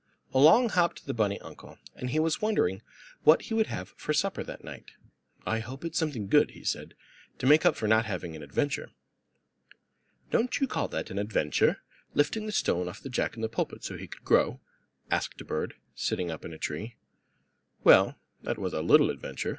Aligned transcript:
Along 0.33 0.69
hopped 0.69 1.05
the 1.05 1.13
bunny 1.13 1.39
uncle, 1.41 1.77
and 1.93 2.09
he 2.09 2.17
was 2.17 2.41
wondering 2.41 2.81
what 3.21 3.43
he 3.43 3.53
would 3.53 3.67
have 3.67 3.89
for 3.89 4.13
supper 4.15 4.41
that 4.41 4.63
night. 4.63 4.93
"I 5.45 5.59
hope 5.59 5.85
it's 5.85 5.99
something 5.99 6.25
good," 6.27 6.49
he 6.49 6.63
said, 6.63 6.95
"to 7.37 7.45
make 7.45 7.67
up 7.67 7.75
for 7.75 7.87
not 7.87 8.05
having 8.05 8.35
an 8.35 8.41
adventure." 8.41 8.93
"Don't 10.31 10.59
you 10.59 10.65
call 10.65 10.87
that 10.87 11.11
an 11.11 11.19
adventure 11.19 11.83
lifting 12.15 12.47
the 12.47 12.51
stone 12.51 12.87
off 12.89 13.01
the 13.03 13.09
Jack 13.11 13.35
in 13.35 13.43
the 13.43 13.47
Pulpit 13.47 13.83
so 13.83 13.95
he 13.95 14.07
could 14.07 14.23
grow?" 14.23 14.59
asked 15.11 15.39
a 15.39 15.45
bird, 15.45 15.75
sitting 15.93 16.31
up 16.31 16.43
in 16.43 16.51
a 16.51 16.57
tree. 16.57 16.95
"Well, 17.83 18.15
that 18.41 18.57
was 18.57 18.73
a 18.73 18.81
little 18.81 19.11
adventure." 19.11 19.49